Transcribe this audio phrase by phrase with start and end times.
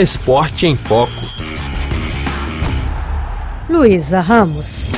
[0.00, 1.10] Esporte em Foco.
[3.68, 4.92] Luísa Ramos.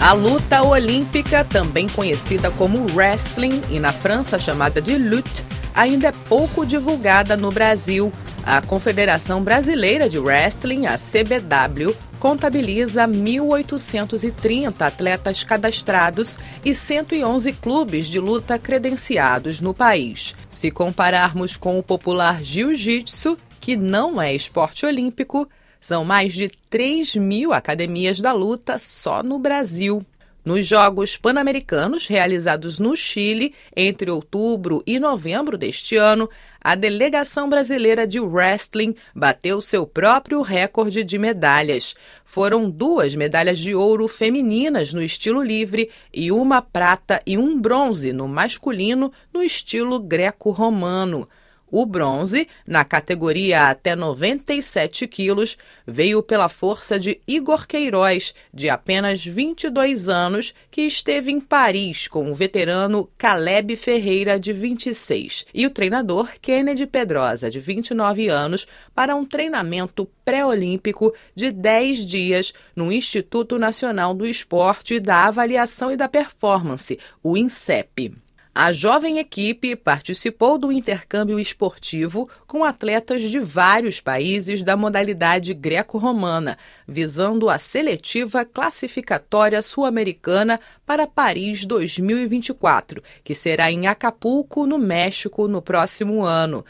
[0.00, 5.44] A luta olímpica, também conhecida como wrestling e na França chamada de lutte,
[5.74, 8.10] ainda é pouco divulgada no Brasil.
[8.42, 18.20] A Confederação Brasileira de Wrestling, a CBW, contabiliza 1.830 atletas cadastrados e 111 clubes de
[18.20, 20.36] luta credenciados no país.
[20.50, 25.48] Se compararmos com o popular jiu-jitsu, que não é esporte olímpico,
[25.80, 30.04] são mais de 3 mil academias da luta só no Brasil.
[30.42, 38.06] Nos Jogos Pan-Americanos, realizados no Chile entre outubro e novembro deste ano, a delegação brasileira
[38.06, 41.94] de wrestling bateu seu próprio recorde de medalhas.
[42.24, 48.10] Foram duas medalhas de ouro femininas no estilo livre e uma prata e um bronze
[48.10, 51.28] no masculino no estilo greco-romano.
[51.70, 59.24] O bronze, na categoria até 97 quilos, veio pela força de Igor Queiroz, de apenas
[59.24, 65.70] 22 anos, que esteve em Paris com o veterano Caleb Ferreira, de 26, e o
[65.70, 73.58] treinador Kennedy Pedrosa, de 29 anos, para um treinamento pré-olímpico de 10 dias no Instituto
[73.58, 78.12] Nacional do Esporte, da Avaliação e da Performance, o INSEP.
[78.52, 86.58] A jovem equipe participou do intercâmbio esportivo com atletas de vários países da modalidade greco-romana,
[86.86, 95.62] visando a seletiva classificatória sul-americana para Paris 2024, que será em Acapulco, no México, no
[95.62, 96.64] próximo ano.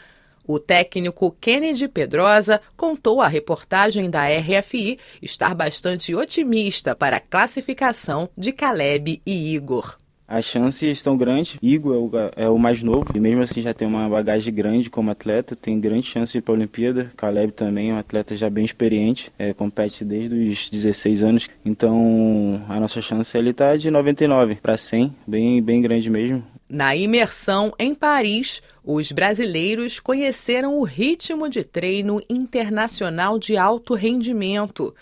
[0.46, 8.28] O técnico Kennedy Pedrosa contou à reportagem da RFI estar bastante otimista para a classificação
[8.36, 9.99] de Caleb e Igor.
[10.30, 11.58] As chances estão grandes.
[11.60, 14.88] Igor é o, é o, mais novo e mesmo assim já tem uma bagagem grande
[14.88, 17.10] como atleta, tem grande chance para a Olimpíada.
[17.16, 21.48] Caleb também é um atleta já bem experiente, é, compete desde os 16 anos.
[21.64, 26.44] Então a nossa chance ele está de 99 para 100, bem, bem grande mesmo.
[26.68, 34.94] Na imersão em Paris, os brasileiros conheceram o ritmo de treino internacional de alto rendimento.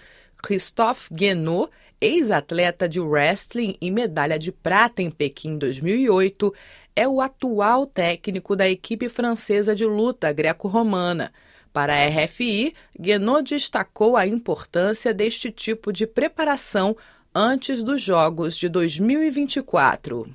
[0.42, 1.68] Christophe Guénaud
[2.00, 6.54] ex-atleta de wrestling e medalha de prata em Pequim 2008,
[6.94, 11.32] é o atual técnico da equipe francesa de luta greco-romana.
[11.72, 16.96] Para a RFI, Guénaud destacou a importância deste tipo de preparação
[17.34, 20.28] antes dos Jogos de 2024.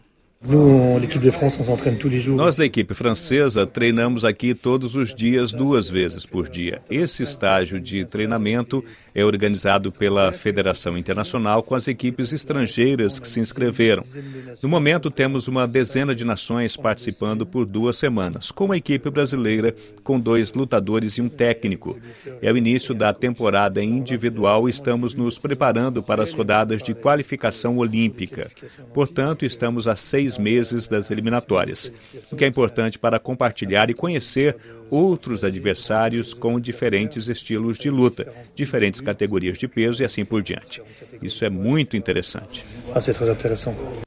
[2.36, 6.82] Nós da equipe francesa treinamos aqui todos os dias, duas vezes por dia.
[6.90, 8.84] Esse estágio de treinamento
[9.16, 14.04] é organizado pela Federação Internacional com as equipes estrangeiras que se inscreveram.
[14.62, 19.76] No momento, temos uma dezena de nações participando por duas semanas, com uma equipe brasileira
[20.04, 21.98] com dois lutadores e um técnico.
[22.42, 27.78] É o início da temporada individual e estamos nos preparando para as rodadas de qualificação
[27.78, 28.50] olímpica.
[28.94, 31.92] Portanto, estamos a seis meses das eliminatórias,
[32.32, 34.56] o que é importante para compartilhar e conhecer
[34.90, 40.82] outros adversários com diferentes estilos de luta, diferentes categorias de peso e assim por diante.
[41.22, 42.66] Isso é muito interessante.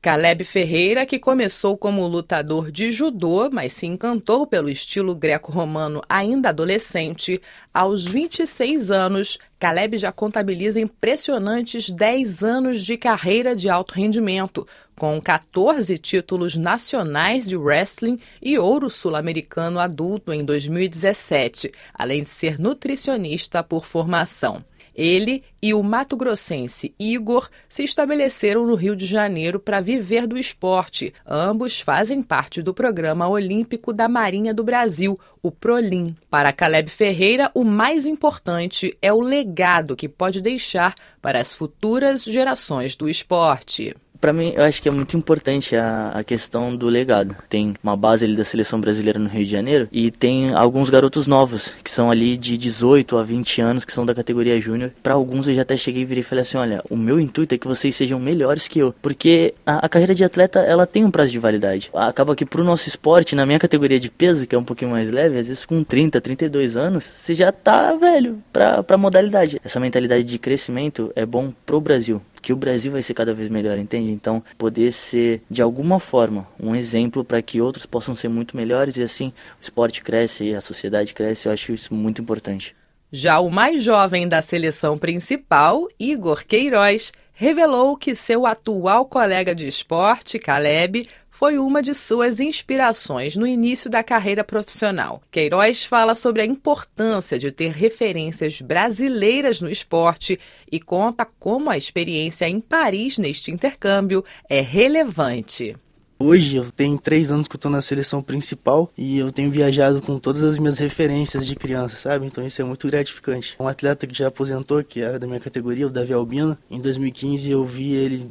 [0.00, 6.48] Caleb Ferreira, que começou como lutador de judô, mas se encantou pelo estilo greco-romano ainda
[6.48, 7.40] adolescente,
[7.72, 15.20] aos 26 anos, Caleb já contabiliza impressionantes 10 anos de carreira de alto rendimento, com
[15.20, 23.62] 14 títulos nacionais de wrestling e ouro sul-americano adulto em 2017, além de ser nutricionista
[23.62, 24.64] por formação.
[24.96, 31.12] Ele e o mato-grossense Igor se estabeleceram no Rio de Janeiro para viver do esporte.
[31.26, 36.16] Ambos fazem parte do programa olímpico da Marinha do Brasil, o Prolim.
[36.30, 42.24] Para Caleb Ferreira, o mais importante é o legado que pode deixar para as futuras
[42.24, 43.94] gerações do esporte
[44.26, 47.36] para mim, eu acho que é muito importante a, a questão do legado.
[47.48, 51.28] Tem uma base ali da seleção brasileira no Rio de Janeiro e tem alguns garotos
[51.28, 54.90] novos, que são ali de 18 a 20 anos, que são da categoria júnior.
[55.00, 57.54] Para alguns eu já até cheguei e virei e falei assim: olha, o meu intuito
[57.54, 58.92] é que vocês sejam melhores que eu.
[59.00, 61.88] Porque a, a carreira de atleta, ela tem um prazo de validade.
[61.94, 65.08] Acaba que pro nosso esporte, na minha categoria de peso, que é um pouquinho mais
[65.08, 69.60] leve, às vezes com 30, 32 anos, você já tá velho pra, pra modalidade.
[69.64, 73.48] Essa mentalidade de crescimento é bom pro Brasil que o Brasil vai ser cada vez
[73.48, 74.12] melhor, entende?
[74.12, 78.96] Então, poder ser de alguma forma um exemplo para que outros possam ser muito melhores
[78.96, 82.76] e assim o esporte cresce e a sociedade cresce, eu acho isso muito importante.
[83.10, 89.66] Já o mais jovem da seleção principal, Igor Queiroz, revelou que seu atual colega de
[89.66, 95.20] esporte, Caleb, foi uma de suas inspirações no início da carreira profissional.
[95.30, 100.40] Queiroz fala sobre a importância de ter referências brasileiras no esporte
[100.72, 105.76] e conta como a experiência em Paris neste intercâmbio é relevante.
[106.18, 110.00] Hoje eu tenho três anos que eu estou na seleção principal e eu tenho viajado
[110.00, 112.24] com todas as minhas referências de criança, sabe?
[112.24, 113.54] Então isso é muito gratificante.
[113.60, 117.50] Um atleta que já aposentou, que era da minha categoria, o Davi Albino, em 2015
[117.50, 118.30] eu vi ele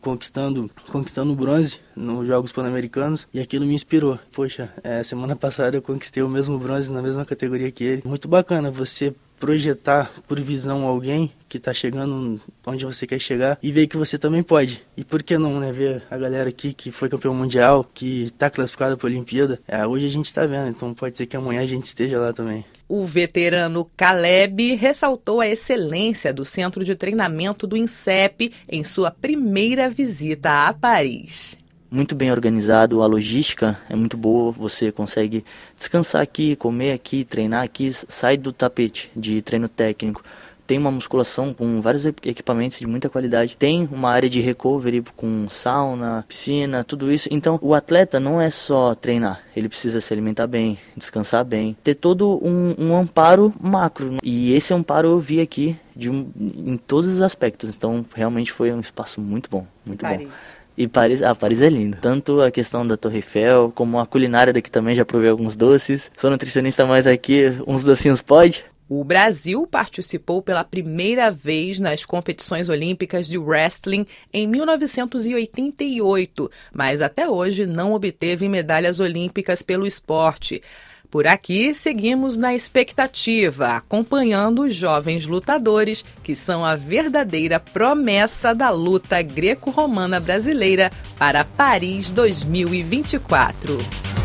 [0.00, 4.18] conquistando conquistando bronze nos Jogos Pan-Americanos e aquilo me inspirou.
[4.32, 8.02] Poxa, é, semana passada eu conquistei o mesmo bronze na mesma categoria que ele.
[8.06, 13.70] Muito bacana você projetar por visão alguém que está chegando onde você quer chegar e
[13.70, 14.82] ver que você também pode.
[14.96, 15.72] E por que não, né?
[15.72, 19.60] Ver a galera aqui que foi campeão mundial, que está classificada para a Olimpíada.
[19.66, 22.32] É, hoje a gente está vendo, então pode ser que amanhã a gente esteja lá
[22.32, 22.64] também.
[22.88, 29.90] O veterano Caleb ressaltou a excelência do centro de treinamento do INSEP em sua primeira
[29.90, 31.58] visita a Paris
[31.90, 35.44] muito bem organizado, a logística é muito boa, você consegue
[35.76, 40.22] descansar aqui, comer aqui, treinar aqui, sai do tapete de treino técnico.
[40.66, 43.56] Tem uma musculação com vários equipamentos de muita qualidade.
[43.56, 47.28] Tem uma área de recovery com sauna, piscina, tudo isso.
[47.30, 51.94] Então, o atleta não é só treinar, ele precisa se alimentar bem, descansar bem, ter
[51.94, 54.16] todo um, um amparo macro.
[54.24, 57.76] E esse amparo eu vi aqui de em todos os aspectos.
[57.76, 60.26] Então, realmente foi um espaço muito bom, muito Paris.
[60.26, 60.34] bom.
[60.76, 61.96] E Paris, ah, Paris é lindo.
[62.00, 66.12] Tanto a questão da Torre Eiffel, como a culinária daqui também, já provei alguns doces.
[66.16, 68.64] Sou nutricionista, mas aqui uns docinhos pode.
[68.88, 77.28] O Brasil participou pela primeira vez nas competições olímpicas de wrestling em 1988, mas até
[77.28, 80.62] hoje não obteve medalhas olímpicas pelo esporte.
[81.10, 88.70] Por aqui, seguimos na expectativa, acompanhando os jovens lutadores que são a verdadeira promessa da
[88.70, 94.15] luta greco-romana brasileira para Paris 2024.